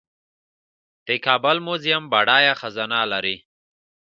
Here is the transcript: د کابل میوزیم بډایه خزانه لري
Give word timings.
د 1.07 1.09
کابل 1.25 1.57
میوزیم 1.65 2.03
بډایه 2.11 2.53
خزانه 2.61 2.99
لري 3.11 3.37